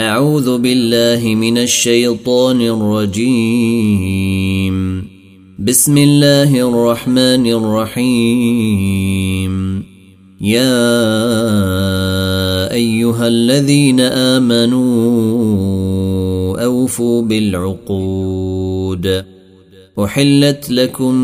أعوذ 0.00 0.58
بالله 0.58 1.34
من 1.34 1.58
الشيطان 1.58 2.60
الرجيم. 2.60 4.76
بسم 5.58 5.98
الله 5.98 6.68
الرحمن 6.68 7.46
الرحيم. 7.46 9.52
يا 10.40 10.92
أيها 12.72 13.28
الذين 13.28 14.00
آمنوا 14.00 14.84
أوفوا 16.64 17.22
بالعقود. 17.22 19.24
أحلت 19.98 20.70
لكم 20.70 21.14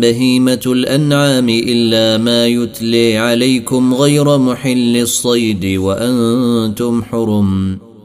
بهيمة 0.00 0.60
الأنعام 0.66 1.48
إلا 1.48 2.18
ما 2.18 2.46
يتلي 2.46 3.16
عليكم 3.16 3.94
غير 3.94 4.38
محل 4.38 4.96
الصيد 4.96 5.64
وأنتم 5.64 7.02
حرم. 7.02 7.78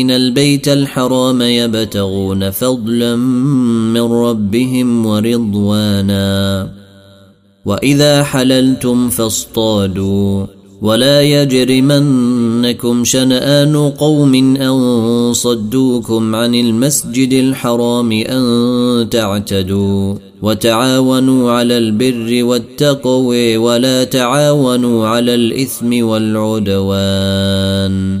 آمين 0.00 0.10
البيت 0.10 0.68
الحرام 0.68 1.42
يبتغون 1.42 2.50
فضلا 2.50 3.16
من 3.16 4.00
ربهم 4.00 5.06
ورضوانا. 5.06 6.68
وإذا 7.66 8.22
حللتم 8.22 9.08
فاصطادوا. 9.08 10.46
ولا 10.82 11.22
يجرمنكم 11.22 13.04
شنآن 13.04 13.76
قوم 13.76 14.34
أن 14.34 15.32
صدوكم 15.32 16.34
عن 16.34 16.54
المسجد 16.54 17.32
الحرام 17.32 18.12
أن 18.12 19.08
تعتدوا. 19.10 20.14
وتعاونوا 20.42 21.52
على 21.52 21.78
البر 21.78 22.44
والتقوى 22.44 23.56
ولا 23.56 24.04
تعاونوا 24.04 25.06
على 25.06 25.34
الإثم 25.34 26.04
والعدوان. 26.04 28.20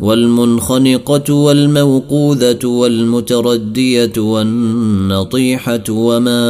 والمنخنقة 0.00 1.34
والموقوذة 1.34 2.66
والمتردية 2.66 4.12
والنطيحة 4.18 5.84
وما 5.90 6.40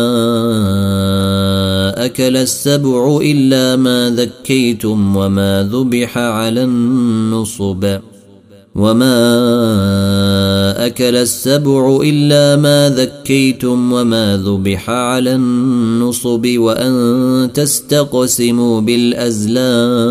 أكل 2.05 2.37
السبع 2.37 3.19
إلا 3.23 3.77
ما 3.77 4.11
ذكيتم 4.11 5.17
وما 5.17 5.69
ذبح 5.73 6.19
على 6.19 6.63
النصب 6.65 7.99
وما 8.75 9.27
أكل 10.87 11.17
السبع 11.17 12.01
إلا 12.03 12.57
ما 12.57 12.91
ذكيتم 12.97 13.93
وما 13.93 14.37
ذبح 14.37 14.91
على 14.91 15.35
النصب 15.35 16.47
وأن 16.59 17.51
تستقسموا 17.55 18.81
بالأزلام 18.81 20.11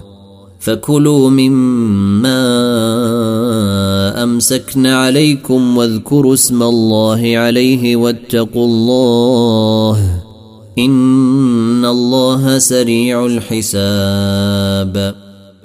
فكلوا 0.61 1.29
مما 1.29 2.41
أمسكن 4.23 4.87
عليكم 4.87 5.77
واذكروا 5.77 6.33
اسم 6.33 6.63
الله 6.63 7.37
عليه 7.37 7.95
واتقوا 7.95 8.65
الله 8.65 10.21
إن 10.79 11.85
الله 11.85 12.57
سريع 12.57 13.25
الحساب. 13.25 15.15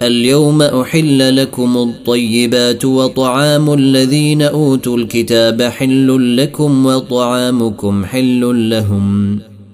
اليوم 0.02 0.62
أحل 0.62 1.36
لكم 1.36 1.76
الطيبات 1.76 2.84
وطعام 2.84 3.72
الذين 3.74 4.42
أوتوا 4.42 4.96
الكتاب 4.96 5.62
حل 5.62 6.36
لكم 6.36 6.86
وطعامكم 6.86 8.04
حل 8.04 8.70
لهم. 8.70 9.38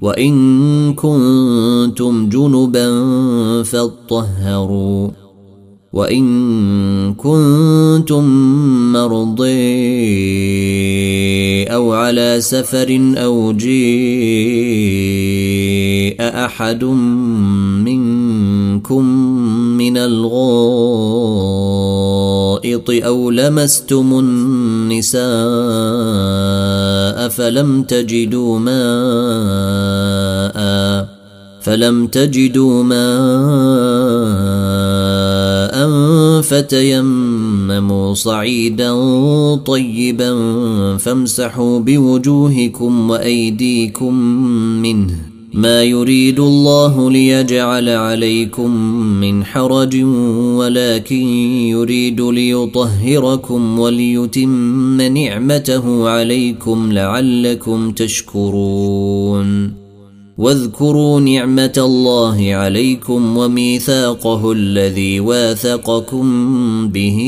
وإن 0.00 0.94
كنتم 0.94 2.28
جنبا 2.28 2.88
فاطهروا 3.62 5.08
وإن 5.92 7.14
كنتم 7.14 8.24
مرضي 8.92 9.48
أو 11.64 11.92
على 11.92 12.36
سفر 12.40 13.14
أو 13.16 13.52
جيء 13.52 13.78
أحد 16.20 16.84
منكم 17.84 19.04
من 19.78 19.96
الغائط 19.96 20.28
أو 22.90 23.30
لمستم 23.30 24.18
النساء 24.18 25.18
فلم 27.28 27.82
تجدوا 27.82 28.58
ماء 28.58 30.58
فلم 31.60 32.06
تجدوا 32.06 32.82
ماء 32.82 32.98
فتيمموا 36.42 38.14
صعيدا 38.14 38.94
طيبا 39.54 40.36
فامسحوا 40.96 41.80
بوجوهكم 41.80 43.10
وأيديكم 43.10 44.14
منه 44.82 45.27
ما 45.52 45.82
يريد 45.82 46.40
الله 46.40 47.10
ليجعل 47.10 47.88
عليكم 47.88 48.70
من 49.20 49.44
حرج 49.44 50.02
ولكن 50.56 51.26
يريد 51.66 52.20
ليطهركم 52.20 53.78
وليتم 53.78 55.00
نعمته 55.00 56.08
عليكم 56.08 56.92
لعلكم 56.92 57.90
تشكرون. 57.92 59.72
واذكروا 60.38 61.20
نعمة 61.20 61.72
الله 61.76 62.54
عليكم 62.54 63.36
وميثاقه 63.36 64.52
الذي 64.52 65.20
واثقكم 65.20 66.28
به. 66.88 67.18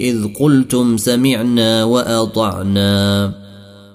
إذ 0.00 0.26
قلتم 0.40 0.96
سمعنا 0.96 1.84
وأطعنا. 1.84 3.39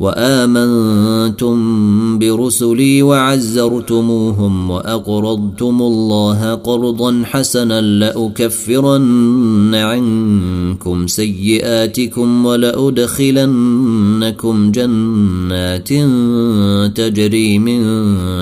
وآمنتم 0.00 1.58
برسلي 2.18 3.02
وعزرتموهم 3.02 4.70
وأقرضتم 4.70 5.82
الله 5.82 6.54
قرضا 6.54 7.22
حسنا 7.24 7.80
لأكفرن 7.80 9.74
عنكم 9.74 11.06
سيئاتكم 11.06 12.46
ولأدخلنكم 12.46 13.50
جنات 14.72 15.88
تجري 16.96 17.58
من 17.58 17.80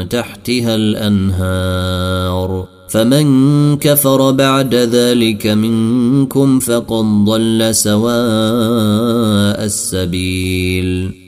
تحتها 0.08 0.74
الأنهار 0.74 2.68
فمن 2.88 3.76
كفر 3.76 4.30
بعد 4.30 4.74
ذلك 4.74 5.46
منكم 5.46 6.58
فقد 6.58 7.24
ضل 7.24 7.74
سواء 7.74 9.64
السبيل 9.64 11.27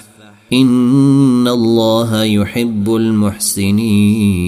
ان 0.53 1.47
الله 1.47 2.23
يحب 2.23 2.95
المحسنين 2.95 4.41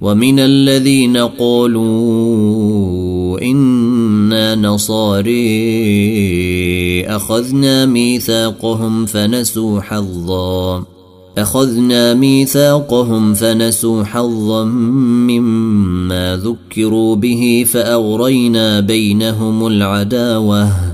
ومن 0.00 0.38
الذين 0.38 1.16
قالوا 1.16 2.24
أنا 3.42 4.54
نصاري 4.54 5.34
اخذنا 7.06 7.86
ميثاقهم 7.86 9.06
فنسوا 9.06 9.80
حظا 9.80 10.84
اخذنا 11.38 12.14
ميثاقهم 12.14 13.34
فنسوا 13.34 14.04
حظا 14.04 14.64
مما 14.64 16.36
ذكروا 16.44 17.16
به 17.16 17.66
فاغرينا 17.68 18.80
بينهم 18.80 19.66
العداوه 19.66 20.93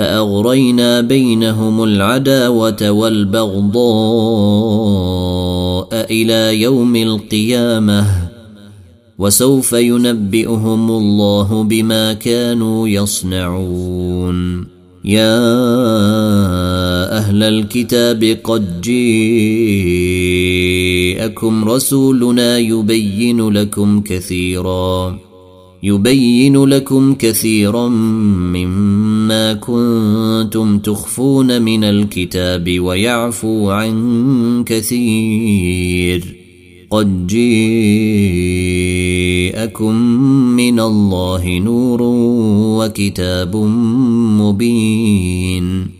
فأغرينا 0.00 1.00
بينهم 1.00 1.84
العداوة 1.84 2.90
والبغضاء 2.90 3.70
إلى 6.10 6.60
يوم 6.60 6.96
القيامة. 6.96 8.06
وسوف 9.18 9.72
ينبئهم 9.72 10.90
الله 10.90 11.62
بما 11.62 12.12
كانوا 12.12 12.88
يصنعون. 12.88 14.66
يا 15.04 15.38
أهل 17.18 17.42
الكتاب 17.42 18.38
قد 18.44 18.80
جيءكم 18.80 19.24
رسولنا 21.64 22.58
يبين 22.58 23.50
لكم 23.50 24.00
كثيرا. 24.00 25.29
يبين 25.82 26.64
لكم 26.64 27.14
كثيرا 27.14 27.88
مما 27.88 29.52
كنتم 29.52 30.78
تخفون 30.78 31.62
من 31.62 31.84
الكتاب 31.84 32.80
ويعفو 32.80 33.70
عن 33.70 34.64
كثير. 34.66 36.36
قد 36.90 37.26
جيءكم 37.26 37.54
من 40.56 40.80
الله 40.80 41.58
نور 41.58 42.02
وكتاب 42.82 43.56
مبين. 44.40 45.99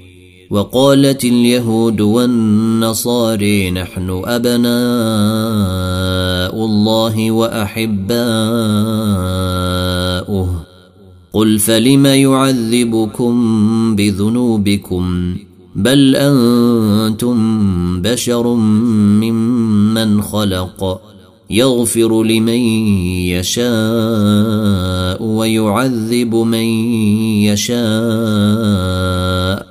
وقالت 0.51 1.25
اليهود 1.25 2.01
والنصاري 2.01 3.71
نحن 3.71 4.21
أبناء 4.25 4.71
الله 6.65 7.31
وأحباؤه. 7.31 8.21
قل 11.33 11.59
فلم 11.59 12.05
يعذبكم 12.05 13.35
بذنوبكم؟ 13.95 15.35
بل 15.75 16.15
أنتم 16.15 17.37
بشر 18.01 18.55
ممن 18.55 20.21
خلق. 20.21 21.01
يغفر 21.49 22.23
لمن 22.23 22.59
يشاء 23.27 25.23
ويعذب 25.23 26.35
من 26.35 26.65
يشاء. 27.43 29.70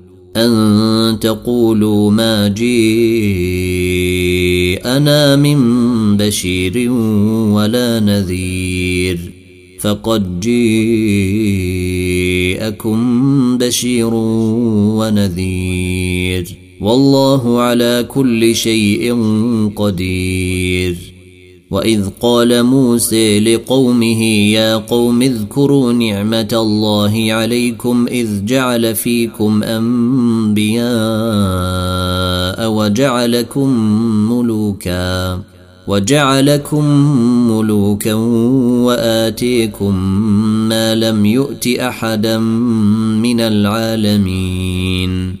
أن 0.37 1.17
تقولوا 1.21 2.11
ما 2.11 2.47
جيءنا 2.47 3.35
من 5.35 5.57
بشير 6.17 6.91
ولا 7.51 7.99
نذير. 7.99 9.19
فقد 9.79 10.39
جيءكم 10.39 11.17
بشير 13.57 14.13
ونذير. 14.93 16.45
والله 16.81 17.61
على 17.61 18.05
كل 18.09 18.55
شيء 18.55 19.17
قدير. 19.75 21.20
وإذ 21.71 22.09
قال 22.21 22.63
موسى 22.63 23.39
لقومه 23.39 24.23
يا 24.51 24.75
قوم 24.75 25.21
اذكروا 25.21 25.93
نعمة 25.93 26.49
الله 26.53 27.33
عليكم 27.33 28.07
إذ 28.07 28.45
جعل 28.45 28.95
فيكم 28.95 29.63
أنبياء 29.63 30.91
وجعلكم 32.71 33.69
ملوكا 34.31 35.41
وجعلكم 35.87 36.85
ملوكا 37.51 38.13
وآتيكم 38.83 39.95
ما 40.69 40.95
لم 40.95 41.25
يؤت 41.25 41.67
أحدا 41.67 42.37
من 43.17 43.39
العالمين 43.39 45.40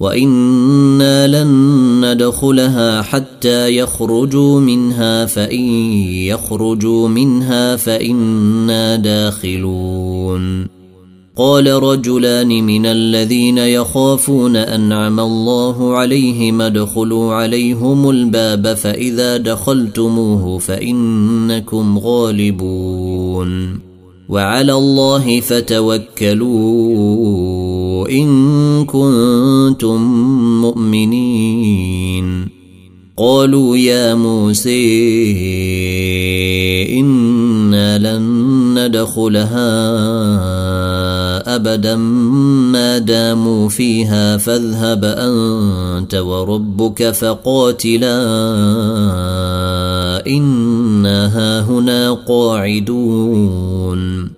وأنا 0.00 1.26
لن 1.26 1.50
ندخلها 2.04 3.02
حتى 3.02 3.76
يخرجوا 3.76 4.60
منها 4.60 5.26
فان 5.26 5.64
يخرجوا 6.30 7.08
منها 7.08 7.76
فانا 7.76 8.96
داخلون 8.96 10.66
قال 11.36 11.66
رجلان 11.82 12.48
من 12.48 12.86
الذين 12.86 13.58
يخافون 13.58 14.56
انعم 14.56 15.20
الله 15.20 15.96
عليهم 15.96 16.60
ادخلوا 16.62 17.34
عليهم 17.34 18.10
الباب 18.10 18.74
فاذا 18.74 19.36
دخلتموه 19.36 20.58
فانكم 20.58 21.98
غالبون 21.98 23.80
وعلى 24.28 24.72
الله 24.72 25.40
فتوكلوا 25.40 26.48
إن 28.06 28.84
كنتم 28.84 30.02
مؤمنين. 30.60 32.48
قالوا 33.16 33.76
يا 33.76 34.14
موسى 34.14 34.88
إنا 37.00 37.98
لن 37.98 38.22
ندخلها 38.78 39.68
أبدا. 41.54 41.96
ما 41.96 42.98
داموا 42.98 43.68
فيها 43.68 44.36
فاذهب 44.36 45.04
أنت 45.04 46.14
وربك 46.14 47.10
فقاتلا. 47.10 48.18
إنا 50.26 51.36
هاهنا 51.36 52.12
قاعدون. 52.28 54.37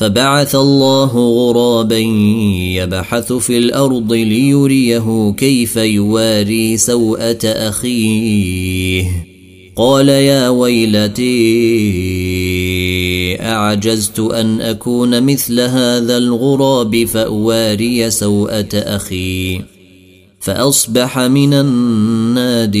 فبعث 0.00 0.54
الله 0.54 1.12
غرابا 1.16 1.98
يبحث 2.80 3.32
في 3.32 3.58
الأرض 3.58 4.12
ليريه 4.12 5.34
كيف 5.36 5.76
يواري 5.76 6.76
سوءة 6.76 7.38
أخيه. 7.44 9.26
قال 9.76 10.08
يا 10.08 10.48
ويلتي 10.48 11.26
أعجزت 13.42 14.20
أن 14.20 14.60
أكون 14.60 15.22
مثل 15.22 15.60
هذا 15.60 16.16
الغراب 16.16 17.04
فأواري 17.04 18.10
سوءة 18.10 18.68
أخي 18.74 19.60
فأصبح 20.40 21.18
من 21.18 21.54
النادمين. 21.54 22.80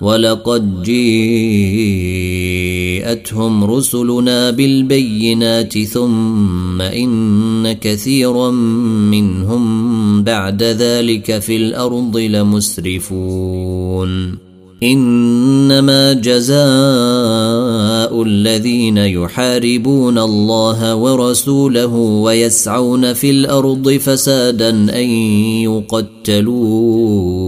ولقد 0.00 0.82
جيءتهم 0.82 1.64
رسلنا 3.64 4.50
بالبينات 4.50 5.78
ثم 5.78 6.82
إن 6.82 7.72
كثيرا 7.72 8.50
منهم 9.10 10.22
بعد 10.22 10.62
ذلك 10.62 11.38
في 11.38 11.56
الأرض 11.56 12.16
لمسرفون. 12.16 13.58
إنما 14.82 16.12
جزاء 16.12 16.58
الذين 18.22 18.96
يحاربون 18.96 20.18
الله 20.18 20.94
ورسوله 20.94 21.94
ويسعون 21.96 23.12
في 23.12 23.30
الأرض 23.30 23.90
فسادا 23.90 24.70
أن 24.70 25.08
يقتلوا 25.66 27.47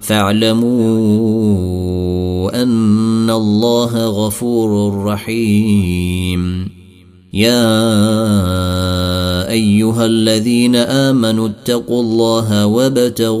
فاعلموا 0.00 0.80
أن 2.62 3.30
الله 3.30 4.06
غفور 4.06 5.04
رحيم. 5.04 6.68
يا 7.32 7.90
أيها 9.50 10.06
الذين 10.06 10.76
آمنوا 10.76 11.48
اتقوا 11.48 12.02
الله 12.02 12.66
وابتغوا 12.66 13.40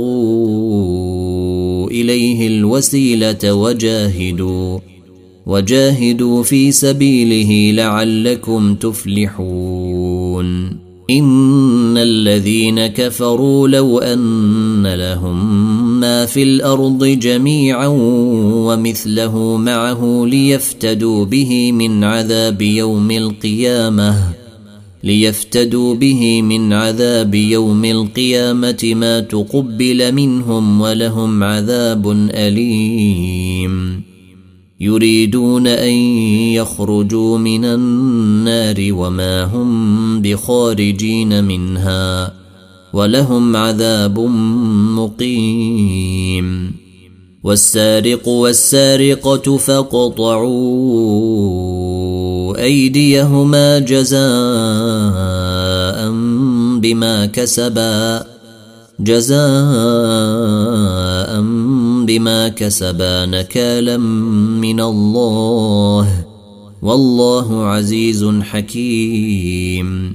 إليه 1.90 2.46
الوسيلة 2.46 3.54
وجاهدوا 3.54 4.78
وجاهدوا 5.46 6.42
في 6.42 6.72
سبيله 6.72 7.82
لعلكم 7.82 8.74
تفلحون. 8.74 10.50
إن 11.10 11.96
الذين 11.98 12.86
كفروا 12.86 13.68
لو 13.68 13.98
أن 13.98 14.86
لهم 14.94 15.89
ما 16.00 16.26
في 16.26 16.42
الأرض 16.42 17.04
جميعا 17.04 17.86
ومثله 18.66 19.56
معه 19.56 20.24
ليفتدوا 20.26 21.24
به 21.24 21.72
من 21.72 22.04
عذاب 22.04 22.62
يوم 22.62 23.10
القيامة 23.10 24.40
ليفتدوا 25.04 25.94
به 25.94 26.42
من 26.42 26.72
عذاب 26.72 27.34
يوم 27.34 27.84
القيامة 27.84 28.92
ما 28.94 29.20
تقبل 29.20 30.12
منهم 30.12 30.80
ولهم 30.80 31.44
عذاب 31.44 32.10
أليم. 32.30 34.02
يريدون 34.80 35.66
أن 35.66 35.92
يخرجوا 36.54 37.38
من 37.38 37.64
النار 37.64 38.76
وما 38.92 39.44
هم 39.44 40.22
بخارجين 40.22 41.44
منها. 41.44 42.39
ولهم 42.92 43.56
عذاب 43.56 44.18
مقيم. 44.98 46.72
والسارق 47.44 48.28
والسارقة 48.28 49.56
فاقطعوا 49.56 50.80
أيديهما 52.62 53.78
جزاء 53.78 54.20
بما 56.80 57.26
كسبا 57.26 58.24
جزاء 59.00 59.40
بما 62.06 62.48
كسبا 62.48 63.26
نكالا 63.26 63.96
من 63.96 64.80
الله. 64.80 66.24
والله 66.82 67.64
عزيز 67.66 68.26
حكيم. 68.40 70.14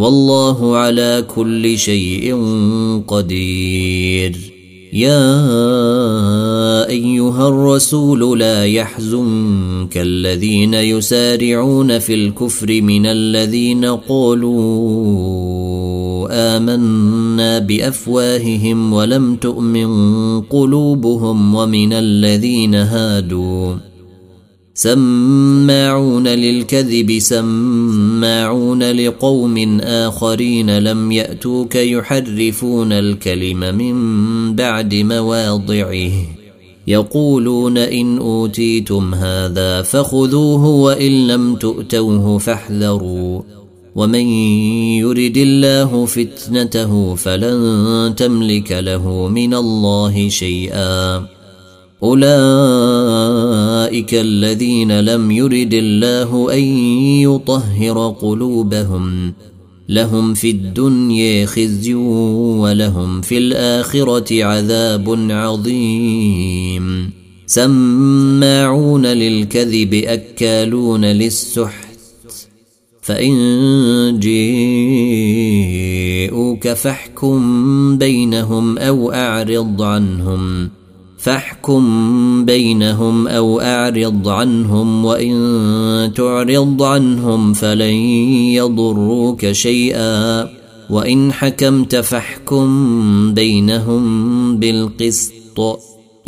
والله 0.00 0.76
على 0.76 1.24
كل 1.34 1.78
شيء 1.78 2.36
قدير. 3.08 4.36
يا 4.92 5.36
أيها 6.88 7.48
الرسول 7.48 8.38
لا 8.38 8.66
يحزنك 8.66 9.98
الذين 9.98 10.74
يسارعون 10.74 11.98
في 11.98 12.14
الكفر 12.14 12.82
من 12.82 13.06
الذين 13.06 13.84
قالوا 13.84 14.56
آمنا 16.56 17.58
بأفواههم 17.58 18.92
ولم 18.92 19.36
تؤمن 19.36 20.40
قلوبهم 20.40 21.54
ومن 21.54 21.92
الذين 21.92 22.74
هادوا. 22.74 23.89
سماعون 24.80 26.28
للكذب 26.28 27.18
سماعون 27.18 28.82
لقوم 28.82 29.80
آخرين 29.80 30.78
لم 30.78 31.12
يأتوك 31.12 31.74
يحرفون 31.74 32.92
الكلم 32.92 33.58
من 33.58 33.94
بعد 34.56 34.94
مواضعه. 34.94 36.10
يقولون 36.86 37.78
إن 37.78 38.18
أوتيتم 38.18 39.14
هذا 39.14 39.82
فخذوه 39.82 40.66
وإن 40.66 41.26
لم 41.26 41.54
تؤتوه 41.54 42.38
فاحذروا. 42.38 43.42
ومن 43.94 44.26
يرد 44.98 45.36
الله 45.36 46.06
فتنته 46.06 47.14
فلن 47.14 48.14
تملك 48.16 48.72
له 48.72 49.28
من 49.28 49.54
الله 49.54 50.28
شيئا. 50.28 51.39
أولئك 52.02 52.24
الذين 54.14 55.00
لم 55.00 55.30
يرد 55.30 55.74
الله 55.74 56.54
أن 56.54 56.62
يطهر 57.22 58.16
قلوبهم 58.20 59.32
لهم 59.88 60.34
في 60.34 60.50
الدنيا 60.50 61.46
خزي 61.46 61.94
ولهم 61.94 63.20
في 63.20 63.38
الآخرة 63.38 64.44
عذاب 64.44 65.26
عظيم. 65.30 67.10
سماعون 67.46 69.06
للكذب 69.06 69.94
أكالون 69.94 71.04
للسحت 71.04 71.90
فإن 73.02 74.18
جيءوك 76.20 76.68
فاحكم 76.68 77.98
بينهم 77.98 78.78
أو 78.78 79.12
أعرض 79.12 79.82
عنهم. 79.82 80.79
فاحكم 81.20 82.44
بينهم 82.44 83.28
أو 83.28 83.60
أعرض 83.60 84.28
عنهم 84.28 85.04
وإن 85.04 86.12
تعرض 86.16 86.82
عنهم 86.82 87.52
فلن 87.52 87.94
يضروك 88.54 89.52
شيئا. 89.52 90.48
وإن 90.90 91.32
حكمت 91.32 91.96
فاحكم 91.96 92.68
بينهم 93.34 94.56
بالقسط. 94.56 95.60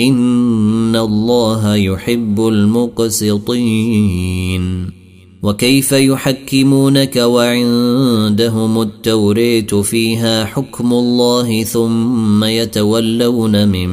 إن 0.00 0.96
الله 0.96 1.74
يحب 1.74 2.48
المقسطين. 2.48 3.42
وكيف 5.42 5.92
يحكمونك 5.92 7.16
وعندهم 7.16 8.83
التوريت 8.83 9.74
فيها 9.74 10.44
حكم 10.44 10.92
الله 10.92 11.62
ثم 11.62 12.44
يتولون 12.44 13.68
من 13.68 13.88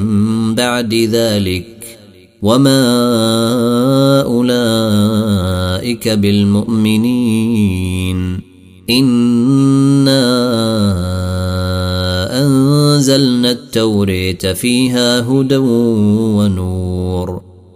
بعد 0.56 0.94
ذلك 0.94 1.98
وما 2.42 2.82
أولئك 4.22 6.10
بالمؤمنين 6.10 7.40
إنا 8.90 10.26
أنزلنا 12.46 13.52
التوريت 13.52 14.46
فيها 14.46 15.20
هدى 15.20 15.58
ونور 15.58 17.49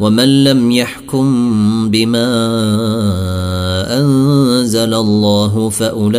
ومن 0.00 0.44
لم 0.44 0.70
يحكم 0.70 1.90
بما 1.90 2.28
أنزل 4.00 4.94
الله 4.94 5.68
فأولئك 5.68 6.18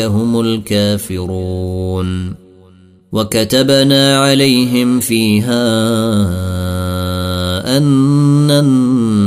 هم 0.00 0.40
الكافرون. 0.40 2.34
وكتبنا 3.12 4.18
عليهم 4.18 5.00
فيها 5.00 5.64
أن 7.76 8.50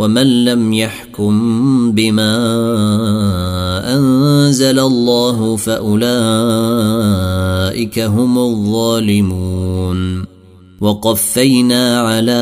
ومن 0.00 0.44
لم 0.44 0.72
يحكم 0.72 1.92
بما 1.92 2.32
أنزل 3.96 4.78
الله 4.78 5.56
فأولئك 5.56 5.98
هم 7.98 8.38
الظالمون 8.38 10.24
وقفينا 10.80 12.00
على 12.00 12.40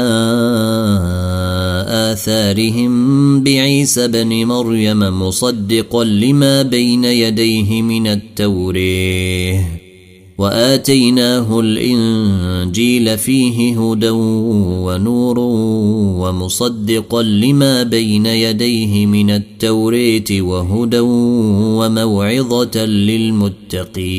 آثارهم 1.88 3.42
بعيسى 3.42 4.08
بن 4.08 4.44
مريم 4.44 4.98
مصدقا 4.98 6.04
لما 6.04 6.62
بين 6.62 7.04
يديه 7.04 7.82
من 7.82 8.06
التوريه 8.06 9.87
وآتيناه 10.38 11.60
الإنجيل 11.60 13.18
فيه 13.18 13.80
هدى 13.80 14.10
ونور 14.10 15.38
ومصدقا 16.18 17.22
لما 17.22 17.82
بين 17.82 18.26
يديه 18.26 19.06
من 19.06 19.30
التوريت 19.30 20.32
وهدى 20.32 21.00
وموعظة 21.78 22.84
للمتقين. 22.84 24.18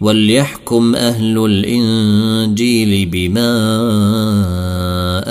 وليحكم 0.00 0.94
أهل 0.94 1.44
الإنجيل 1.44 3.06
بما 3.06 3.48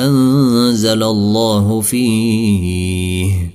أنزل 0.08 1.04
الله 1.04 1.82
فيه. 1.82 3.55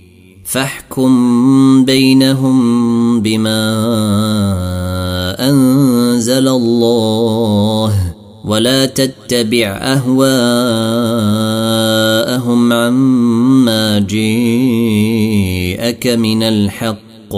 فاحكم 0.51 1.85
بينهم 1.85 3.21
بما 3.21 3.61
أنزل 5.39 6.47
الله 6.47 8.13
ولا 8.45 8.85
تتبع 8.85 9.79
أهواءهم 9.81 10.33
عما 12.73 13.99
جيءك 13.99 14.37
من 16.07 16.43
الحق 16.43 17.35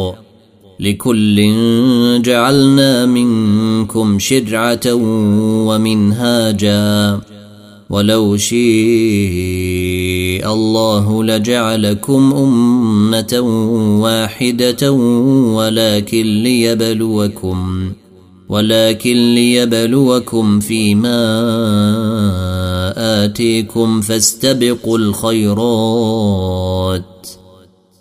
لكل 0.80 1.52
جعلنا 2.21 3.06
منكم 3.06 4.19
شرعه 4.19 4.93
ومنهاجا 5.67 7.19
ولو 7.89 8.38
شيء 8.38 8.63
الله 10.54 11.24
لجعلكم 11.24 12.34
أمة 12.34 13.39
واحدة 14.02 14.91
ولكن 15.58 16.43
ليبلوكم 16.43 17.91
ولكن 18.50 19.36
ليبلوكم 19.36 20.60
فيما 20.60 21.24
آتيكم 23.26 24.02
فاستبقوا 24.02 24.98
الخيرات. 24.98 26.34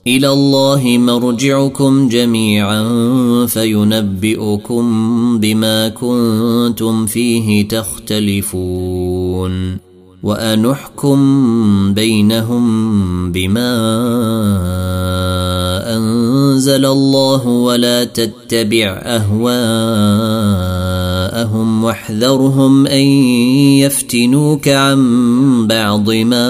إلى 0.07 0.33
الله 0.33 0.99
مرجعكم 0.99 2.09
جميعا 2.09 2.87
فينبئكم 3.47 4.85
بما 5.39 5.89
كنتم 5.89 7.07
فيه 7.07 7.69
تختلفون. 7.69 9.13
وأنحكم 10.23 11.19
بينهم 11.95 13.33
بما 13.33 13.73
أنزل 15.97 16.87
الله 16.87 17.47
ولا 17.47 18.05
تتبع 18.05 19.01
أهواءهم 19.03 19.45
واحذرهم 21.85 22.87
أن 22.87 23.05
يفتنوك 23.83 24.69
عن 24.69 25.67
بعض 25.67 26.11
ما 26.11 26.49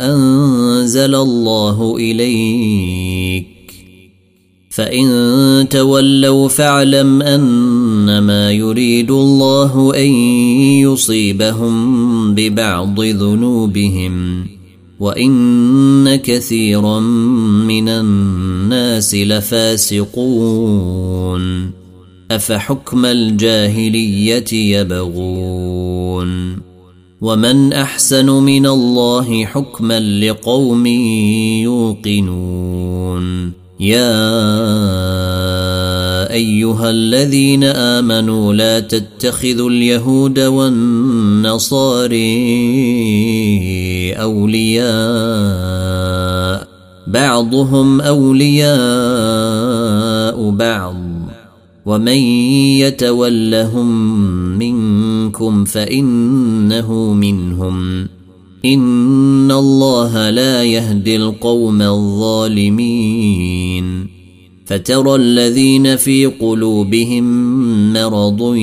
أنزل 0.00 0.67
الله 0.96 1.96
إليك. 1.96 3.46
فإن 4.70 5.66
تولوا 5.70 6.48
فاعلم 6.48 7.22
أنما 7.22 8.52
يريد 8.52 9.10
الله 9.10 9.92
أن 9.96 10.10
يصيبهم 10.82 12.34
ببعض 12.34 13.00
ذنوبهم 13.00 14.46
وإن 15.00 16.16
كثيرا 16.16 17.00
من 17.66 17.88
الناس 17.88 19.14
لفاسقون. 19.14 20.18
أفحكم 22.30 23.04
الجاهلية 23.04 24.52
يبغون. 24.52 26.67
ومن 27.20 27.72
احسن 27.72 28.26
من 28.30 28.66
الله 28.66 29.44
حكما 29.44 30.00
لقوم 30.00 30.86
يوقنون 31.66 33.52
يا 33.80 34.18
ايها 36.32 36.90
الذين 36.90 37.64
امنوا 37.64 38.54
لا 38.54 38.80
تتخذوا 38.80 39.70
اليهود 39.70 40.38
والنصاري 40.38 42.18
اولياء 44.12 44.88
بعضهم 47.06 48.00
اولياء 48.00 48.68
بعض 50.50 51.17
ومن 51.88 52.18
يتولهم 52.84 53.88
منكم 54.58 55.64
فانه 55.64 57.14
منهم 57.14 58.08
ان 58.64 59.52
الله 59.52 60.30
لا 60.30 60.64
يهدي 60.64 61.16
القوم 61.16 61.82
الظالمين 61.82 63.08
فترى 64.66 65.14
الذين 65.14 65.96
في 65.96 66.26
قلوبهم 66.26 67.24
مرض 67.92 68.56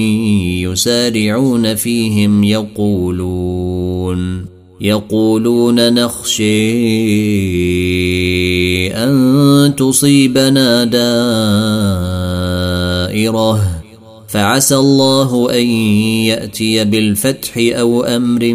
يسارعون 0.62 1.76
فيهم 1.76 2.44
يقولون 2.44 4.46
يقولون 4.82 5.94
نخشي 5.94 6.46
ان 8.88 9.74
تصيبنا 9.78 10.84
دائره 13.16 13.60
فعسى 14.28 14.76
الله 14.76 15.52
أن 15.52 15.66
يأتي 16.28 16.84
بالفتح 16.86 17.52
أو 17.58 18.04
أمر 18.04 18.54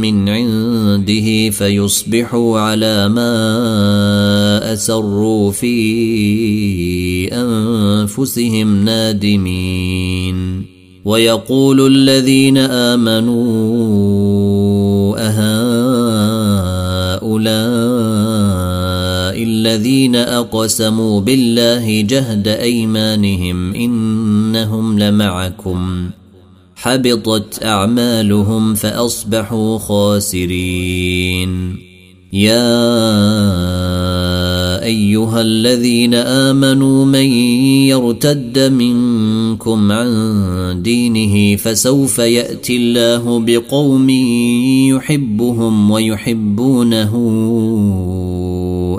من 0.00 0.28
عنده 0.28 1.50
فيصبحوا 1.50 2.60
على 2.60 3.08
ما 3.08 4.72
أسروا 4.72 5.50
في 5.50 5.74
أنفسهم 7.32 8.84
نادمين. 8.84 10.66
ويقول 11.04 11.86
الذين 11.86 12.58
آمنوا 12.58 13.42
أهؤلاء 15.18 16.42
الذين 19.32 20.16
اقسموا 20.16 21.20
بالله 21.20 22.00
جهد 22.00 22.48
ايمانهم 22.48 23.74
انهم 23.74 24.98
لمعكم 24.98 26.10
حبطت 26.76 27.64
اعمالهم 27.64 28.74
فاصبحوا 28.74 29.78
خاسرين 29.78 31.52
يا 32.32 32.72
ايها 34.84 35.40
الذين 35.40 36.14
امنوا 36.14 37.04
من 37.04 37.26
يرتد 37.92 38.58
منكم 38.58 39.92
عن 39.92 40.82
دينه 40.82 41.56
فسوف 41.56 42.18
ياتي 42.18 42.76
الله 42.76 43.40
بقوم 43.40 44.10
يحبهم 44.90 45.90
ويحبونه 45.90 47.12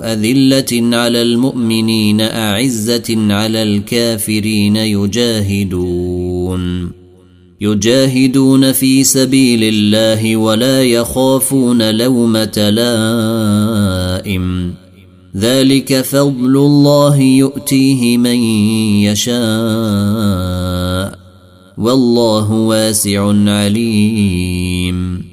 اذله 0.04 0.98
على 0.98 1.22
المؤمنين 1.22 2.22
اعزه 2.22 3.34
على 3.34 3.64
الكافرين 3.64 4.76
يجاهدون 4.76 6.24
يجاهدون 7.64 8.72
في 8.72 9.04
سبيل 9.04 9.64
الله 9.64 10.38
ولا 10.38 10.84
يخافون 10.84 11.96
لومة 11.98 12.70
لائم. 14.18 14.74
ذلك 15.38 16.02
فضل 16.02 16.58
الله 16.58 17.20
يؤتيه 17.20 18.18
من 18.18 18.36
يشاء. 19.04 19.34
والله 21.78 22.52
واسع 22.52 23.34
عليم. 23.52 25.33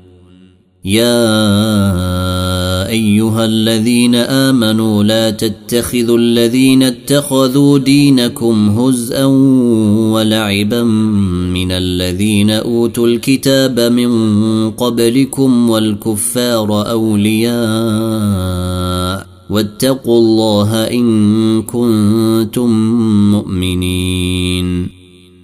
يا 0.85 1.29
أيها 2.89 3.45
الذين 3.45 4.15
آمنوا 4.15 5.03
لا 5.03 5.29
تتخذوا 5.29 6.17
الذين 6.17 6.83
اتخذوا 6.83 7.77
دينكم 7.77 8.69
هزءا 8.69 9.25
ولعبا 10.13 10.83
من 11.53 11.71
الذين 11.71 12.49
أوتوا 12.49 13.07
الكتاب 13.07 13.79
من 13.79 14.71
قبلكم 14.71 15.69
والكفار 15.69 16.89
أولياء 16.89 17.51
واتقوا 19.49 20.19
الله 20.19 20.87
إن 20.87 21.61
كنتم 21.61 22.69
مؤمنين. 23.31 25.00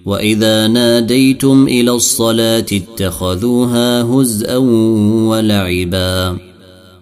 واذا 0.08 0.66
ناديتم 0.66 1.66
إلى 1.68 1.90
الصلاه 1.90 2.66
اتخذوها 2.72 4.02
هزءا 4.02 4.56
ولعبا 5.28 6.36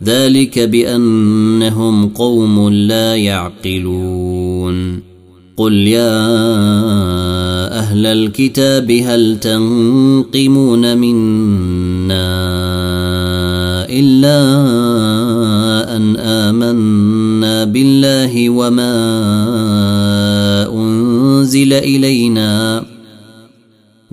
ذلك 0.04 0.58
بانهم 0.58 2.08
قوم 2.08 2.68
لا 2.68 3.16
يعقلون 3.16 5.02
قل 5.56 5.72
يا 5.72 6.18
أهل 7.78 8.06
الكتاب 8.06 8.90
هل 8.90 9.40
تنقمون 9.40 10.98
منا 10.98 12.26
الا 13.88 14.40
ان 15.96 16.16
امنا 16.16 17.64
بالله 17.64 18.50
وما 18.50 18.96
انزل 20.72 21.72
الينا 21.72 22.85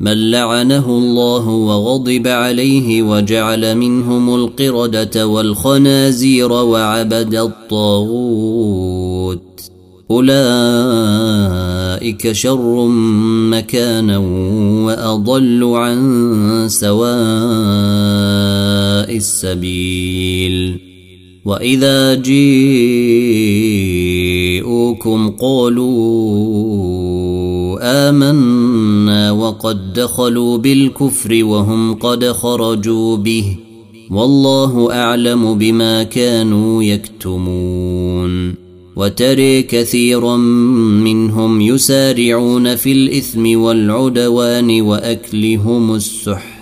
من 0.00 0.30
لعنه 0.30 0.86
الله 0.88 1.48
وغضب 1.48 2.26
عليه 2.26 3.02
وجعل 3.02 3.74
منهم 3.76 4.34
القردة 4.34 5.26
والخنازير 5.26 6.52
وعبد 6.52 7.34
الطاغوت. 7.34 8.90
أولئك 10.10 10.32
شر 12.32 12.86
مكانا 13.50 14.18
وأضل 14.86 15.64
عن 15.64 16.64
سواء 16.68 17.06
السبيل. 19.16 20.78
وإذا 21.44 22.14
جيءوكم 22.14 22.60
قالوا 25.30 27.25
آمنا 27.80 29.30
وقد 29.32 29.92
دخلوا 29.92 30.58
بالكفر 30.58 31.44
وهم 31.44 31.94
قد 31.94 32.24
خرجوا 32.32 33.16
به 33.16 33.56
والله 34.10 34.92
أعلم 34.92 35.54
بما 35.58 36.02
كانوا 36.02 36.82
يكتمون 36.82 38.54
وتري 38.96 39.62
كثيرا 39.62 40.36
منهم 41.06 41.60
يسارعون 41.60 42.76
في 42.76 42.92
الإثم 42.92 43.60
والعدوان 43.60 44.80
وأكلهم 44.80 45.94
السحت 45.94 46.56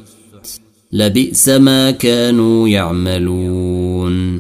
لبئس 0.93 1.49
ما 1.49 1.91
كانوا 1.91 2.69
يعملون 2.69 4.34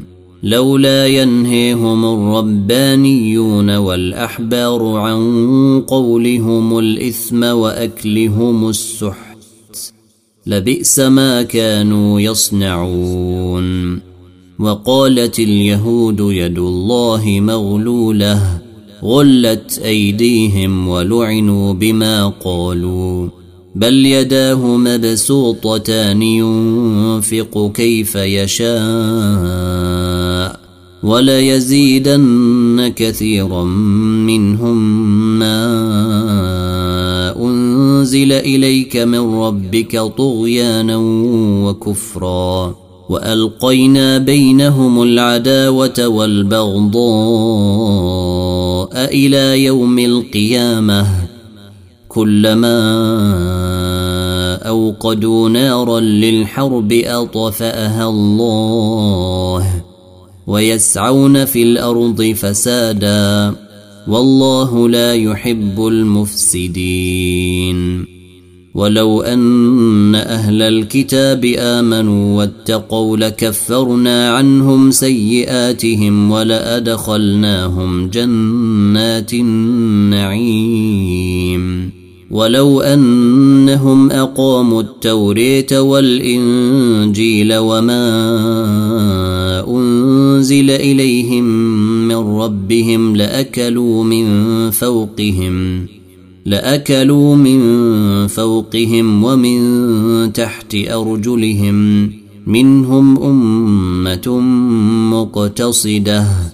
لولا 0.45 1.07
ينهيهم 1.07 2.05
الربانيون 2.05 3.77
والأحبار 3.77 4.97
عن 4.97 5.81
قولهم 5.87 6.79
الإثم 6.79 7.45
وأكلهم 7.45 8.69
السحت 8.69 9.37
لبئس 10.47 10.99
ما 10.99 11.43
كانوا 11.43 12.21
يصنعون 12.21 14.01
وقالت 14.59 15.39
اليهود 15.39 16.21
يد 16.21 16.59
الله 16.59 17.41
مغلولة 17.41 18.59
غلت 19.03 19.81
أيديهم 19.85 20.89
ولعنوا 20.89 21.73
بما 21.73 22.29
قالوا 22.29 23.29
بل 23.75 24.07
يداه 24.07 24.77
مبسوطتان 24.77 26.23
ينفق 26.23 27.73
كيف 27.75 28.17
يشاء 28.17 30.34
وليزيدن 31.05 32.93
كثيرا 32.97 33.65
منهم 34.25 34.79
ما 35.39 35.57
أنزل 37.37 38.33
إليك 38.33 38.97
من 38.97 39.35
ربك 39.35 40.01
طغيانا 40.19 40.97
وكفرا 41.65 42.75
وألقينا 43.09 44.19
بينهم 44.19 45.03
العداوة 45.03 46.07
والبغضاء 46.07 47.05
إلى 48.95 49.65
يوم 49.65 49.99
القيامة 49.99 51.07
كلما 52.09 52.85
أوقدوا 54.69 55.49
نارا 55.49 56.01
للحرب 56.01 56.93
أطفأها 56.93 58.09
الله 58.09 59.84
ويسعون 60.47 61.45
في 61.45 61.63
الأرض 61.63 62.23
فسادا 62.23 63.55
والله 64.09 64.89
لا 64.89 65.15
يحب 65.15 65.87
المفسدين. 65.87 67.35
ولو 68.75 69.23
أن 69.23 70.15
أهل 70.15 70.63
الكتاب 70.63 71.45
آمنوا 71.59 72.37
واتقوا 72.37 73.17
لكفرنا 73.17 74.31
عنهم 74.31 74.91
سيئاتهم 74.91 76.31
ولأدخلناهم 76.31 78.09
جنات 78.09 79.35
النعيم. 79.35 80.75
ولو 82.35 82.81
أنهم 82.81 84.11
أقاموا 84.11 84.83
التوريه 84.83 85.81
والإنجيل 85.81 87.57
وما 87.57 88.05
أنزل 89.69 90.71
إليهم 90.71 91.45
من 92.09 92.17
ربهم 92.17 93.17
لأكلوا 93.17 94.05
من 94.05 94.27
فوقهم 94.71 95.87
لأكلوا 96.47 97.37
من 97.37 97.61
فوقهم 98.27 99.25
ومن 99.25 100.33
تحت 100.33 100.75
أرجلهم 100.75 102.11
منهم 102.47 103.23
أمة 103.23 104.41
مقتصدة. 105.11 106.54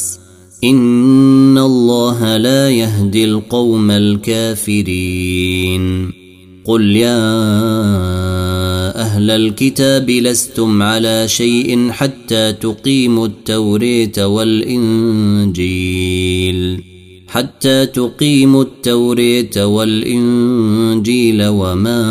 ان 0.63 1.57
الله 1.57 2.37
لا 2.37 2.69
يهدي 2.69 3.25
القوم 3.25 3.91
الكافرين. 3.91 5.31
قل 6.65 6.95
يا 6.95 7.21
أهل 9.01 9.31
الكتاب 9.31 10.09
لستم 10.09 10.81
على 10.83 11.27
شيء 11.27 11.89
حتى 11.91 12.53
تقيموا 12.53 13.27
التوريه 13.27 14.25
والانجيل. 14.25 15.61
حتى 17.27 17.85
تقيموا 17.85 18.63
التوريه 18.63 19.65
والانجيل 19.65 21.47
وما 21.47 22.01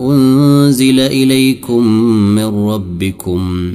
انزل 0.00 1.00
اليكم 1.00 1.86
من 2.34 2.44
ربكم 2.44 3.74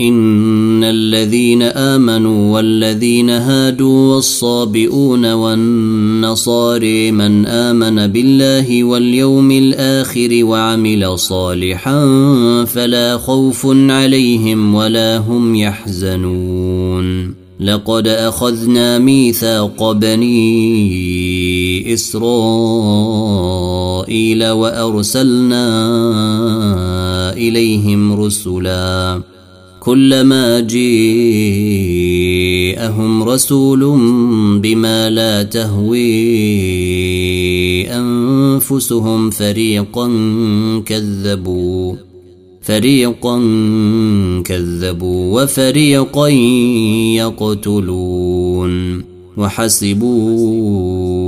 إن 0.00 0.84
الذين 0.84 1.62
آمنوا 1.62 2.54
والذين 2.54 3.30
هادوا 3.30 4.14
والصابئون 4.14 5.32
والنصاري 5.32 7.12
من 7.12 7.46
آمن 7.46 8.06
بالله 8.06 8.84
واليوم 8.84 9.50
الآخر 9.50 10.44
وعمل 10.44 11.18
صالحا 11.18 12.04
فلا 12.64 13.18
خوف 13.18 13.66
عليهم 13.66 14.74
ولا 14.74 15.18
هم 15.18 15.54
يحزنون. 15.54 17.34
لقد 17.60 18.08
أخذنا 18.08 18.98
ميثاق 18.98 19.92
بني 19.92 21.94
إسرائيل 21.94 22.28
وأرسلنا 24.48 25.68
إليهم 27.32 28.12
رسلا. 28.12 29.22
كلما 29.80 30.60
جيءهم 30.60 30.88
رسول 33.22 33.80
بما 34.60 35.10
لا 35.10 35.42
تهوي 35.42 35.98
أنفسهم 37.90 39.30
فريقا 39.30 40.08
كذبوا 40.86 41.94
فريقا 42.62 43.38
كذبوا 44.44 45.42
وفريقا 45.42 46.28
يقتلون 47.16 49.04
وحسبوا 49.36 51.27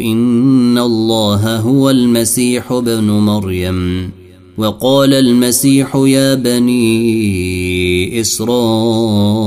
ان 0.00 0.78
الله 0.78 1.56
هو 1.56 1.90
المسيح 1.90 2.72
ابن 2.72 3.04
مريم 3.04 4.10
وقال 4.58 5.14
المسيح 5.14 5.96
يا 5.96 6.34
بني 6.34 8.20
اسرائيل 8.20 9.46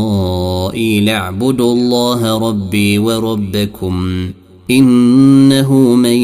اعبدوا 1.09 1.73
الله 1.73 2.49
ربي 2.49 2.97
وربكم 2.97 4.27
انه 4.69 5.95
من 5.95 6.17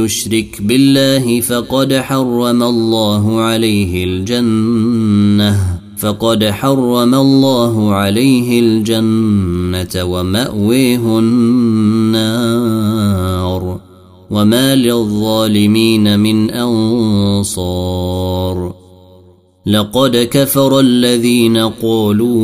يشرك 0.00 0.62
بالله 0.62 1.40
فقد 1.40 1.94
حرم 1.94 2.62
الله 2.62 3.40
عليه 3.40 4.04
الجنه 4.04 5.83
فقد 5.96 6.44
حرم 6.44 7.14
الله 7.14 7.94
عليه 7.94 8.60
الجنة 8.60 10.04
ومأويه 10.04 11.18
النار 11.18 12.64
وما 14.30 14.76
للظالمين 14.76 16.20
من 16.20 16.50
أنصار. 16.50 17.94
لقد 19.66 20.16
كفر 20.16 20.80
الذين 20.80 21.56
قالوا 21.56 22.34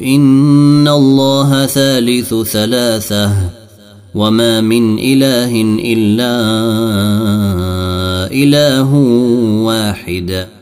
إن 0.00 0.88
الله 0.88 1.66
ثالث 1.66 2.34
ثلاثة 2.34 3.32
وما 4.14 4.60
من 4.60 4.98
إله 4.98 5.62
إلا 5.78 6.32
إله 8.32 8.94
واحد. 9.64 10.61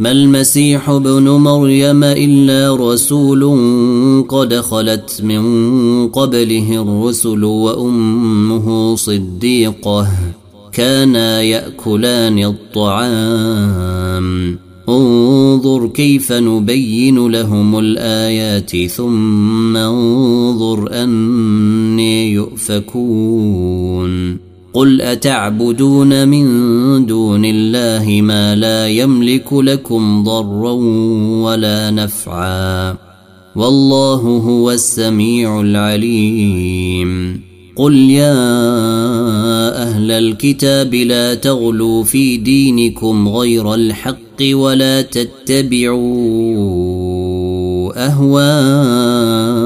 ما 0.00 0.10
المسيح 0.10 0.90
ابن 0.90 1.28
مريم 1.28 2.04
إلا 2.04 2.76
رسول 2.76 3.44
قد 4.28 4.54
خلت 4.54 5.20
من 5.24 6.08
قبله 6.08 6.82
الرسل 6.82 7.44
وأمه 7.44 8.96
صديقة 8.96 10.08
كانا 10.72 11.42
يأكلان 11.42 12.44
الطعام. 12.44 14.28
انظر 14.88 15.86
كيف 15.86 16.32
نبين 16.32 17.28
لهم 17.28 17.78
الآيات 17.78 18.86
ثم 18.86 19.76
انظر 19.76 20.88
أني 20.92 22.32
يؤفكون. 22.32 23.90
قل 24.74 25.02
اتعبدون 25.02 26.28
من 26.28 26.46
دون 27.06 27.44
الله 27.44 28.22
ما 28.22 28.54
لا 28.54 28.88
يملك 28.88 29.52
لكم 29.52 30.24
ضرا 30.24 30.72
ولا 31.42 31.90
نفعا 31.90 32.96
والله 33.56 34.20
هو 34.20 34.70
السميع 34.70 35.60
العليم 35.60 37.40
قل 37.76 37.94
يا 37.94 38.32
أهل 39.82 40.10
الكتاب 40.10 40.94
لا 40.94 41.34
تغلوا 41.34 42.04
في 42.04 42.36
دينكم 42.36 43.28
غير 43.28 43.74
الحق 43.74 44.42
ولا 44.52 45.02
تتبعوا 45.02 46.00
اهواء 48.06 49.59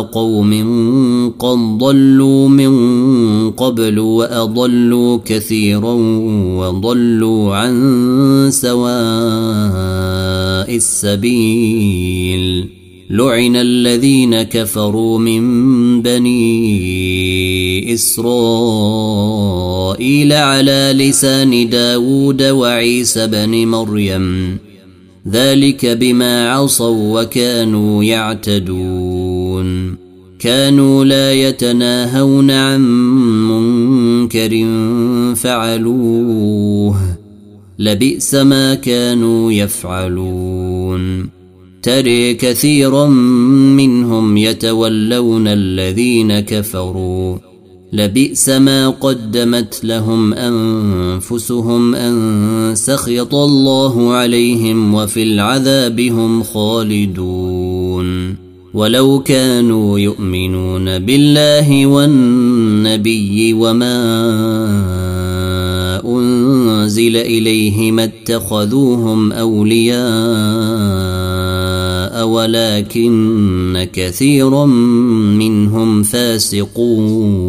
قوم 0.00 0.52
قد 1.38 1.78
ضلوا 1.78 2.48
من 2.48 3.50
قبل 3.50 3.98
وأضلوا 3.98 5.18
كثيرا 5.24 5.92
وضلوا 6.58 7.56
عن 7.56 8.48
سواء 8.52 8.78
السبيل. 10.76 12.68
لعن 13.10 13.56
الذين 13.56 14.42
كفروا 14.42 15.18
من 15.18 15.42
بني 16.02 17.94
إسرائيل 17.94 18.32
على 20.32 20.94
لسان 20.96 21.68
داود 21.68 22.42
وعيسى 22.42 23.26
بن 23.26 23.66
مريم. 23.66 24.58
ذلك 25.30 25.86
بما 25.86 26.50
عصوا 26.50 27.22
وكانوا 27.22 28.04
يعتدون. 28.04 29.17
كانوا 30.38 31.04
لا 31.04 31.32
يتناهون 31.32 32.50
عن 32.50 32.80
منكر 33.48 34.66
فعلوه. 35.34 36.96
لبئس 37.78 38.34
ما 38.34 38.74
كانوا 38.74 39.52
يفعلون. 39.52 41.28
تري 41.82 42.34
كثيرا 42.34 43.06
منهم 43.76 44.36
يتولون 44.36 45.46
الذين 45.46 46.40
كفروا. 46.40 47.38
لبئس 47.92 48.48
ما 48.48 48.88
قدمت 48.88 49.84
لهم 49.84 50.34
أنفسهم 50.34 51.94
أن 51.94 52.72
سخط 52.74 53.34
الله 53.34 54.12
عليهم 54.12 54.94
وفي 54.94 55.22
العذاب 55.22 56.00
هم 56.00 56.42
خالدون. 56.42 57.57
ولو 58.78 59.20
كانوا 59.20 59.98
يؤمنون 59.98 60.98
بالله 60.98 61.86
والنبي 61.86 63.52
وما 63.52 63.98
أنزل 66.06 67.16
إليه 67.16 67.92
ما 67.92 68.04
اتخذوهم 68.04 69.32
أولياء 69.32 69.98
ولكن 72.26 73.88
كثيرا 73.92 74.66
منهم 75.36 76.02
فاسقون. 76.02 77.48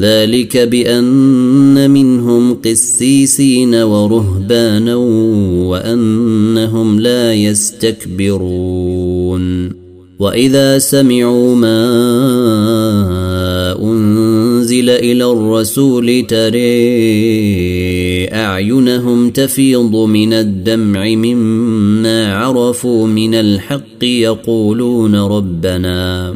ذلك 0.00 0.56
بأن 0.56 1.90
منهم 1.90 2.54
قسيسين 2.54 3.74
ورهبانا 3.74 4.96
وأنهم 5.66 7.00
لا 7.00 7.34
يستكبرون. 7.34 8.80
وإذا 10.20 10.78
سمعوا 10.78 11.54
ما 11.54 11.80
أنزل 13.82 14.90
إلى 14.90 15.24
الرسول 15.24 16.26
تري 16.28 16.60
أعينهم 18.28 19.30
تفيض 19.30 19.96
من 19.96 20.32
الدمع 20.32 21.08
مما 21.08 22.34
عرفوا 22.34 23.06
من 23.06 23.34
الحق 23.34 24.04
يقولون 24.04 25.14
ربنا 25.14 26.34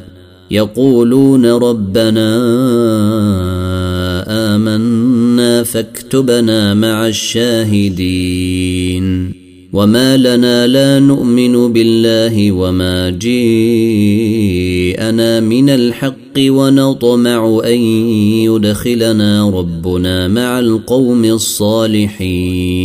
يقولون 0.50 1.46
ربنا 1.46 2.30
آمنا 4.54 5.62
فاكتبنا 5.62 6.74
مع 6.74 7.06
الشاهدين. 7.06 8.44
وما 9.74 10.16
لنا 10.16 10.66
لا 10.66 10.98
نؤمن 10.98 11.72
بالله 11.72 12.52
وما 12.52 13.10
جيءنا 13.10 13.60
من 15.40 15.70
الحق 15.70 16.38
ونطمع 16.38 17.60
أن 17.64 17.78
يدخلنا 18.46 19.50
ربنا 19.50 20.28
مع 20.28 20.58
القوم 20.58 21.24
الصالحين. 21.24 22.84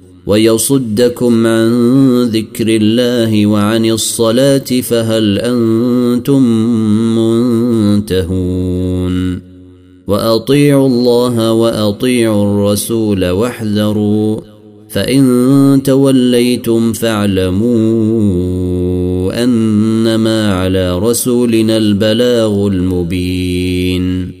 ويصدكم 0.25 1.47
عن 1.47 2.23
ذكر 2.23 2.65
الله 2.67 3.45
وعن 3.45 3.85
الصلاة 3.85 4.81
فهل 4.81 5.39
أنتم 5.39 6.43
منتهون 7.97 9.41
وأطيعوا 10.07 10.87
الله 10.87 11.53
وأطيعوا 11.53 12.43
الرسول 12.43 13.29
واحذروا 13.29 14.39
فإن 14.89 15.81
توليتم 15.83 16.93
فاعلموا 16.93 17.71
أنما 19.43 20.53
على 20.53 20.99
رسولنا 20.99 21.77
البلاغ 21.77 22.67
المبين 22.67 24.40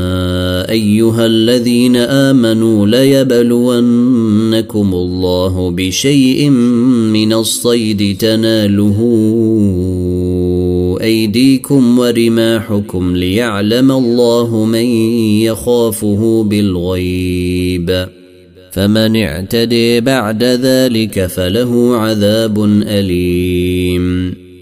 أيها 0.71 1.25
الذين 1.25 1.95
آمنوا 1.95 2.87
ليبلونكم 2.87 4.93
الله 4.93 5.71
بشيء 5.71 6.49
من 7.09 7.33
الصيد 7.33 8.17
تناله 8.17 8.97
أيديكم 11.01 11.99
ورماحكم 11.99 13.15
ليعلم 13.15 13.91
الله 13.91 14.65
من 14.65 14.85
يخافه 15.43 16.43
بالغيب. 16.43 18.07
فمن 18.71 19.15
اعتدي 19.15 20.01
بعد 20.01 20.43
ذلك 20.43 21.25
فله 21.25 21.97
عذاب 21.97 22.63
أليم. 22.87 24.40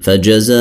فجزاء 0.00 0.60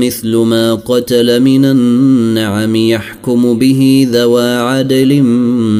مثل 0.00 0.36
ما 0.36 0.74
قتل 0.74 1.40
من 1.40 1.64
النعم 1.64 2.76
يحكم 2.76 3.58
به 3.58 4.08
ذوى 4.10 4.56
عدل 4.56 5.22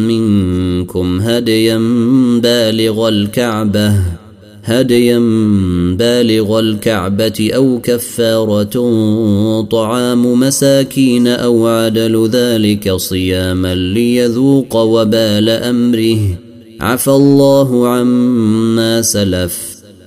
منكم 0.08 1.20
هديا 1.20 1.78
بالغ 2.42 3.08
الكعبة 3.08 3.92
هديا 4.64 5.18
بالغ 5.98 6.58
الكعبة 6.58 7.50
أو 7.54 7.80
كفارة 7.82 8.76
طعام 9.70 10.40
مساكين 10.40 11.26
أو 11.26 11.66
عدل 11.66 12.28
ذلك 12.32 12.92
صياما 12.92 13.74
ليذوق 13.74 14.76
وبال 14.76 15.48
أمره. 15.48 16.18
عفى 16.80 17.10
الله 17.10 17.88
عما 17.88 19.02
سلف. 19.02 19.65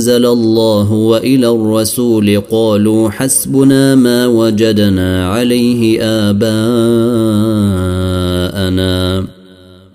أنزل 0.00 0.26
الله 0.26 0.92
وإلى 0.92 1.48
الرسول 1.48 2.40
قالوا 2.50 3.10
حسبنا 3.10 3.94
ما 3.94 4.26
وجدنا 4.26 5.28
عليه 5.28 6.02
آباءنا. 6.02 6.54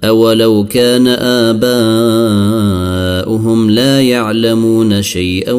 أولو 0.03 0.65
كان 0.69 1.07
آباؤهم 3.25 3.69
لا 3.69 4.01
يعلمون 4.01 5.01
شيئا 5.01 5.53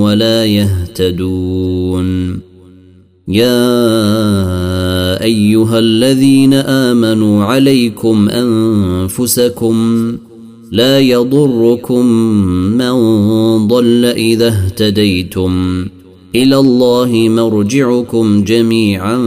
ولا 0.00 0.44
يهتدون. 0.44 2.40
يا 3.28 3.92
أيها 5.22 5.78
الذين 5.78 6.54
آمنوا 6.54 7.44
عليكم 7.44 8.28
أنفسكم 8.28 9.76
لا 10.72 11.00
يضركم 11.00 12.06
من 12.76 12.92
ضل 13.68 14.04
إذا 14.04 14.48
اهتديتم. 14.48 15.86
إلى 16.34 16.58
الله 16.58 17.26
مرجعكم 17.28 18.44
جميعا 18.44 19.18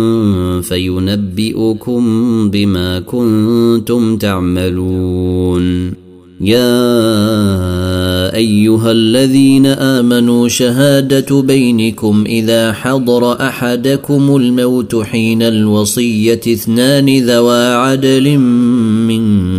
فينبئكم 0.62 2.02
بما 2.50 3.00
كنتم 3.00 4.18
تعملون. 4.18 5.94
يا 6.42 6.66
أيها 8.36 8.92
الذين 8.92 9.66
آمنوا 9.66 10.48
شهادة 10.48 11.42
بينكم 11.42 12.24
إذا 12.28 12.74
حضر 12.74 13.42
أحدكم 13.48 14.36
الموت 14.36 14.96
حين 14.96 15.42
الوصية 15.42 16.42
اثنان 16.48 17.20
ذوا 17.20 17.76
عدل 17.76 18.38
منكم. 19.08 19.55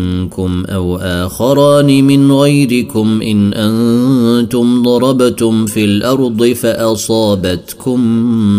أو 0.68 0.96
آخران 0.96 2.04
من 2.04 2.32
غيركم 2.32 3.22
إن 3.22 3.52
أنتم 3.52 4.82
ضربتم 4.82 5.66
في 5.66 5.84
الأرض 5.84 6.46
فأصابتكم 6.46 8.00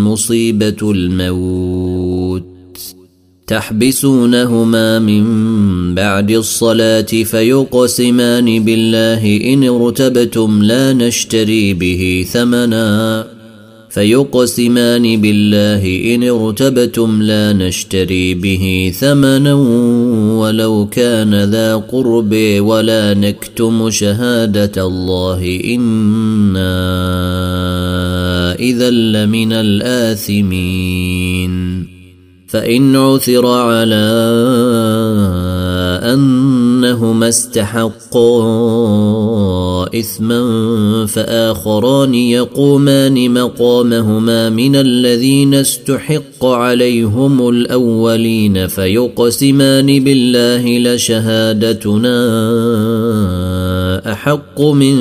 مصيبة 0.08 0.92
الموت. 0.92 2.44
تحبسونهما 3.48 5.00
من 5.00 5.26
بعد 5.96 6.32
الصلاة 6.32 7.02
فيقسمان 7.02 8.64
بالله 8.64 9.54
إن 9.54 9.64
ارتبتم 9.64 10.64
لا 10.64 10.94
نشتري 10.94 11.74
به 11.74 12.26
ثمنا. 12.32 13.37
فيقسمان 13.98 15.22
بالله 15.22 16.16
إن 16.16 16.24
ارتبتم 16.24 17.22
لا 17.22 17.54
نشتري 17.54 18.34
به 18.34 18.94
ثمنا 19.00 19.54
ولو 20.38 20.88
كان 20.92 21.44
ذا 21.44 21.76
قرب 21.76 22.36
ولا 22.60 23.14
نكتم 23.14 23.90
شهادة 23.90 24.88
الله. 24.88 25.60
إنا 25.66 26.78
إذا 28.60 28.90
لمن 28.90 29.54
الآثمين. 29.54 31.67
فإن 32.48 32.96
عثر 32.96 33.48
على 33.48 34.08
أنهما 36.04 37.30
استحقا 37.30 38.30
إثما 40.00 41.06
فآخران 41.06 42.14
يقومان 42.14 43.34
مقامهما 43.34 44.50
من 44.50 44.76
الذين 44.76 45.54
استحق 45.54 46.46
عليهم 46.46 47.50
الأولين 47.50 48.68
فيقسمان 48.68 50.04
بالله 50.04 50.80
لشهادتنا 50.80 52.18
أحق 54.12 54.62
من 54.62 54.96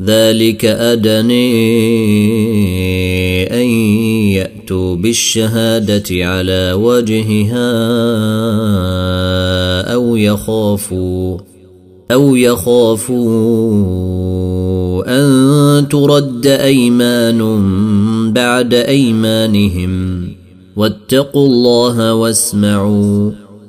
ذلك 0.02 0.66
أدني 0.66 1.48
أن 3.54 3.68
يأتوا 4.32 4.96
بالشهادة 4.96 6.26
على 6.26 6.74
وجهها 6.74 7.72
أو 9.94 10.16
يخافوا 10.16 11.38
أو 12.12 12.36
يخافوا 12.36 13.78
أن 15.08 15.88
ترد 15.88 16.48
أيمان 16.48 17.42
بعد 18.34 18.74
أيمانهم. 18.74 20.28
واتقوا 20.76 21.48
الله 21.48 22.14
واسمعوا. 22.14 23.47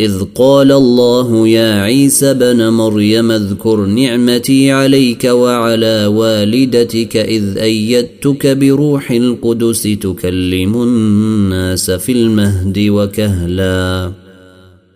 إذ 0.00 0.24
قال 0.34 0.72
الله 0.72 1.48
يا 1.48 1.82
عيسى 1.82 2.34
بن 2.34 2.68
مريم 2.68 3.30
اذكر 3.30 3.86
نعمتي 3.86 4.70
عليك 4.70 5.24
وعلى 5.24 6.06
والدتك 6.06 7.16
إذ 7.16 7.58
أيدتك 7.58 8.46
بروح 8.46 9.10
القدس 9.10 9.82
تكلم 9.82 10.82
الناس 10.82 11.90
في 11.90 12.12
المهد 12.12 12.78
وكهلا. 12.78 14.12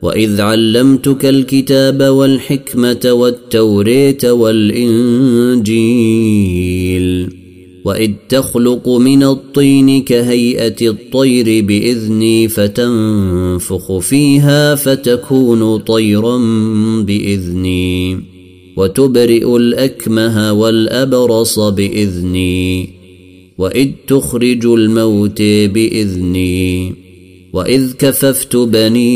وإذ 0.03 0.40
علمتك 0.40 1.26
الكتاب 1.26 2.03
والحكمة 2.03 3.11
والتوريه 3.12 4.18
والإنجيل. 4.24 5.78
واذ 7.89 8.12
تخلق 8.28 8.89
من 8.89 9.22
الطين 9.22 10.03
كهيئه 10.03 10.89
الطير 10.89 11.64
باذني 11.64 12.49
فتنفخ 12.49 13.99
فيها 13.99 14.74
فتكون 14.74 15.78
طيرا 15.78 16.39
باذني 17.03 18.20
وتبرئ 18.76 19.57
الاكمه 19.57 20.53
والابرص 20.53 21.59
باذني 21.59 22.89
واذ 23.59 23.89
تخرج 24.07 24.66
الموت 24.66 25.43
باذني 25.43 26.95
واذ 27.53 27.92
كففت 27.92 28.57
بني 28.57 29.09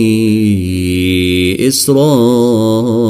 اسرائيل 1.68 3.05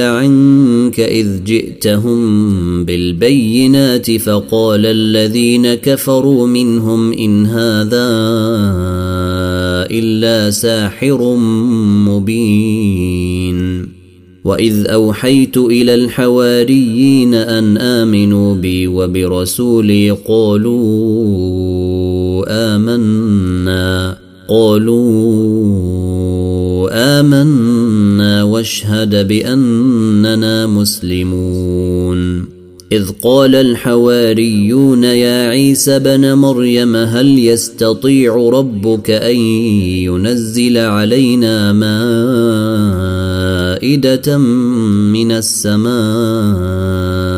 عنك 0.00 1.00
اذ 1.00 1.44
جئتهم 1.44 2.84
بالبينات 2.84 4.10
فقال 4.10 4.86
الذين 4.86 5.74
كفروا 5.74 6.46
منهم 6.46 7.12
ان 7.12 7.46
هذا 7.46 8.08
الا 9.90 10.50
ساحر 10.50 11.36
مبين 12.08 13.88
واذ 14.44 14.86
اوحيت 14.86 15.56
إلى 15.56 15.94
الحواريين 15.94 17.34
ان 17.34 17.78
امنوا 17.78 18.54
بي 18.54 18.86
وبرسولي 18.86 20.12
آمنا. 22.46 24.16
قالوا 24.48 24.98
آمنا 26.92 28.42
واشهد 28.42 29.28
بأننا 29.28 30.66
مسلمون. 30.66 32.58
إذ 32.92 33.04
قال 33.22 33.54
الحواريون 33.54 35.04
يا 35.04 35.48
عيسى 35.48 35.98
بن 35.98 36.32
مريم 36.32 36.96
هل 36.96 37.38
يستطيع 37.38 38.50
ربك 38.52 39.10
أن 39.10 39.36
ينزل 39.36 40.78
علينا 40.78 41.72
مائدة 43.72 44.38
من 45.12 45.32
السماء؟ 45.32 47.37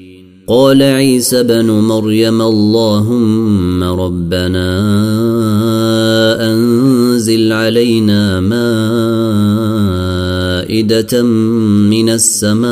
قال 0.51 0.83
عيسى 0.83 1.43
بن 1.43 1.71
مريم 1.71 2.41
اللهم 2.41 3.83
ربنا 3.83 4.69
أنزل 6.53 7.51
علينا 7.51 8.39
مائدة 10.71 11.23
من 11.91 12.09
السماء 12.09 12.71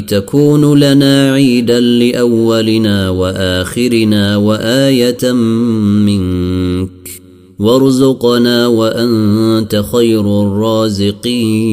تكون 0.00 0.78
لنا 0.78 1.32
عيدا 1.32 1.80
لأولنا 1.80 3.10
وآخرنا 3.10 4.36
وآية 4.36 5.32
منك 5.32 6.90
وارزقنا 7.58 8.66
وأنت 8.66 9.84
خير 9.92 10.42
الرازقين 10.42 11.72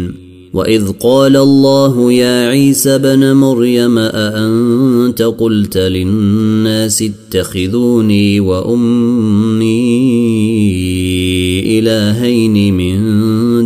واذ 0.53 0.91
قال 0.91 1.37
الله 1.37 2.11
يا 2.13 2.47
عيسى 2.47 2.97
بن 2.97 3.33
مريم 3.33 3.97
اانت 3.97 5.21
قلت 5.21 5.77
للناس 5.77 7.03
اتخذوني 7.03 8.39
وامي 8.39 9.69
الهين 11.79 12.73
من 12.73 12.99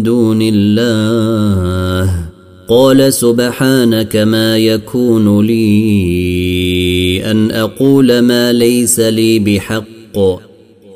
دون 0.03 0.39
الله 0.41 2.25
قال 2.69 3.13
سبحانك 3.13 4.15
ما 4.15 4.57
يكون 4.57 5.45
لي 5.45 7.31
ان 7.31 7.51
أقول 7.51 8.19
ما 8.19 8.53
ليس 8.53 8.99
لي 8.99 9.39
بحق 9.39 10.17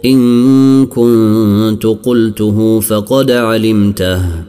ان 0.06 0.86
كنت 0.86 1.86
قلته 1.86 2.80
فقد 2.80 3.32
علمته 3.32 4.49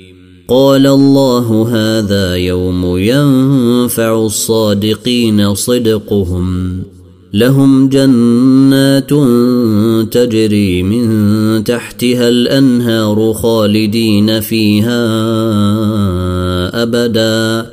قال 0.51 0.87
الله 0.87 1.67
هذا 1.71 2.35
يوم 2.35 2.97
ينفع 2.97 4.25
الصادقين 4.25 5.55
صدقهم. 5.55 6.79
لهم 7.33 7.89
جنات 7.89 9.09
تجري 10.13 10.83
من 10.83 11.63
تحتها 11.63 12.29
الأنهار 12.29 13.33
خالدين 13.33 14.39
فيها 14.39 15.03
أبدا. 16.83 17.69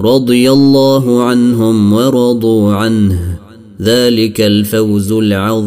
رضي 0.00 0.52
الله 0.52 1.22
عنهم 1.22 1.92
ورضوا 1.92 2.72
عنه. 2.72 3.38
ذلك 3.82 4.40
الفوز 4.40 5.12
العظيم. 5.12 5.64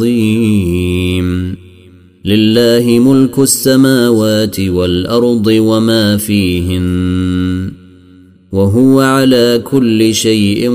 لله 2.28 3.00
ملك 3.00 3.40
السماوات 3.40 4.60
والأرض 4.60 5.48
وما 5.48 6.18
فيهن 6.18 7.72
وهو 8.52 9.00
على 9.00 9.62
كل 9.64 10.14
شيء 10.14 10.72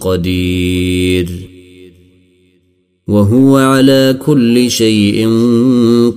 قدير 0.00 1.28
وهو 3.08 3.56
على 3.56 4.16
كل 4.26 4.70
شيء 4.70 5.28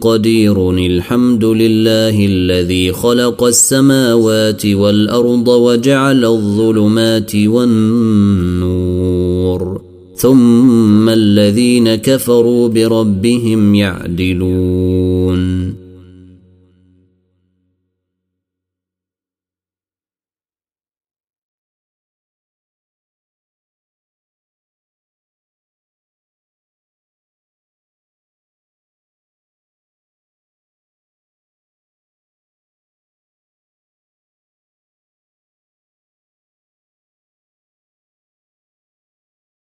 قدير 0.01 0.71
الحمد 0.71 1.45
لله 1.45 2.25
الذي 2.25 2.91
خلق 2.91 3.43
السماوات 3.43 4.65
والأرض 4.65 5.47
وجعل 5.47 6.25
الظلمات 6.25 7.35
والنور 7.35 8.76
ثم 10.17 11.09
الذين 11.09 11.95
كفروا 11.95 12.67
بربهم 12.67 13.75
يعدلون 13.75 15.41